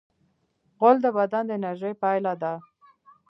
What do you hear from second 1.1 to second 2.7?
بدن د انرژۍ پایله ده.